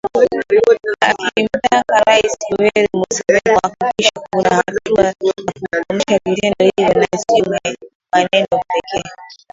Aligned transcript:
akimtaka 1.09 1.95
Rais 2.05 2.33
Yoweri 2.49 2.89
Museveni 2.97 3.59
kuhakikisha 3.79 4.11
kuna 4.31 4.49
hatua 4.49 5.03
za 5.03 5.13
kukomesha 5.13 6.19
vitendo 6.25 6.65
hivyo 6.77 6.93
na 7.01 7.07
sio 7.17 7.57
maneno 8.11 8.59
pekee 8.67 9.03